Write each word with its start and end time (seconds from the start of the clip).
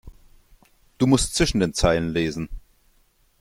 Du 0.97 1.05
musst 1.05 1.35
zwischen 1.35 1.59
den 1.59 1.75
Zeilen 1.75 2.09
lesen. 2.09 2.49